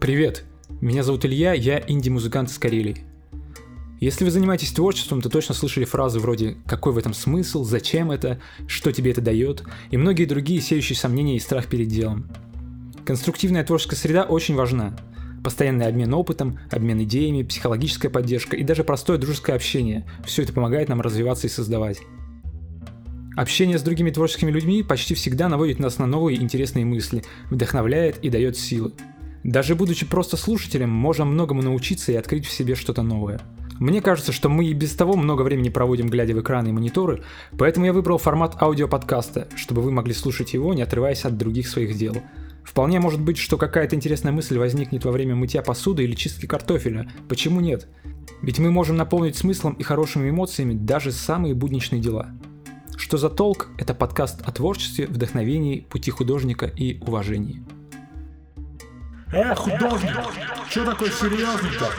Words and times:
Привет, 0.00 0.44
меня 0.80 1.02
зовут 1.02 1.24
Илья, 1.24 1.54
я 1.54 1.82
инди-музыкант 1.84 2.50
из 2.50 2.58
Карелии. 2.58 2.98
Если 3.98 4.24
вы 4.24 4.30
занимаетесь 4.30 4.70
творчеством, 4.70 5.20
то 5.20 5.28
точно 5.28 5.56
слышали 5.56 5.84
фразы 5.84 6.20
вроде 6.20 6.56
«какой 6.66 6.92
в 6.92 6.98
этом 6.98 7.12
смысл?», 7.12 7.64
«зачем 7.64 8.12
это?», 8.12 8.40
«что 8.68 8.92
тебе 8.92 9.10
это 9.10 9.20
дает?» 9.20 9.64
и 9.90 9.96
многие 9.96 10.26
другие 10.26 10.60
сеющие 10.60 10.96
сомнения 10.96 11.34
и 11.34 11.40
страх 11.40 11.66
перед 11.66 11.88
делом. 11.88 12.30
Конструктивная 13.04 13.64
творческая 13.64 13.96
среда 13.96 14.22
очень 14.22 14.54
важна. 14.54 14.96
Постоянный 15.42 15.88
обмен 15.88 16.14
опытом, 16.14 16.60
обмен 16.70 17.02
идеями, 17.02 17.42
психологическая 17.42 18.10
поддержка 18.10 18.56
и 18.56 18.62
даже 18.62 18.84
простое 18.84 19.18
дружеское 19.18 19.54
общение– 19.54 20.06
все 20.24 20.44
это 20.44 20.52
помогает 20.52 20.88
нам 20.88 21.00
развиваться 21.00 21.48
и 21.48 21.50
создавать. 21.50 21.98
Общение 23.36 23.78
с 23.78 23.82
другими 23.82 24.10
творческими 24.10 24.52
людьми 24.52 24.84
почти 24.84 25.14
всегда 25.14 25.48
наводит 25.48 25.80
нас 25.80 25.98
на 25.98 26.06
новые 26.06 26.40
интересные 26.40 26.84
мысли, 26.84 27.24
вдохновляет 27.50 28.18
и 28.18 28.30
дает 28.30 28.56
силы. 28.56 28.92
Даже 29.48 29.74
будучи 29.74 30.04
просто 30.04 30.36
слушателем, 30.36 30.90
можно 30.90 31.24
многому 31.24 31.62
научиться 31.62 32.12
и 32.12 32.16
открыть 32.16 32.46
в 32.46 32.52
себе 32.52 32.74
что-то 32.74 33.02
новое– 33.02 33.40
мне 33.78 34.02
кажется, 34.02 34.32
что 34.32 34.48
мы 34.48 34.66
и 34.66 34.72
без 34.72 34.94
того 34.94 35.14
много 35.14 35.42
времени 35.42 35.68
проводим, 35.68 36.08
глядя 36.08 36.34
в 36.34 36.40
экраны 36.40 36.68
и 36.68 36.72
мониторы, 36.72 37.22
поэтому 37.56 37.86
я 37.86 37.92
выбрал 37.92 38.18
формат 38.18 38.60
аудиоподкаста, 38.60 39.46
чтобы 39.54 39.82
вы 39.82 39.92
могли 39.92 40.12
слушать 40.14 40.52
его, 40.52 40.74
не 40.74 40.82
отрываясь 40.82 41.24
от 41.24 41.36
других 41.36 41.68
своих 41.68 41.96
дел. 41.96 42.16
Вполне 42.64 42.98
может 42.98 43.20
быть, 43.20 43.38
что 43.38 43.56
какая-то 43.56 43.94
интересная 43.94 44.32
мысль 44.32 44.58
возникнет 44.58 45.04
во 45.04 45.12
время 45.12 45.36
мытья 45.36 45.62
посуды 45.62 46.02
или 46.02 46.16
чистки 46.16 46.46
картофеля. 46.46 47.08
Почему 47.28 47.60
нет? 47.60 47.86
Ведь 48.42 48.58
мы 48.58 48.72
можем 48.72 48.96
наполнить 48.96 49.36
смыслом 49.36 49.74
и 49.74 49.84
хорошими 49.84 50.28
эмоциями 50.28 50.74
даже 50.74 51.12
самые 51.12 51.54
будничные 51.54 52.00
дела. 52.00 52.30
Что 52.96 53.16
за 53.16 53.30
толк? 53.30 53.68
Это 53.78 53.94
подкаст 53.94 54.42
о 54.44 54.50
творчестве, 54.50 55.06
вдохновении, 55.06 55.86
пути 55.88 56.10
художника 56.10 56.66
и 56.66 57.00
уважении. 57.00 57.62
Э, 59.30 59.54
художник, 59.54 60.16
что 60.70 60.84
такой 60.86 61.10
серьезный-то? 61.10 61.92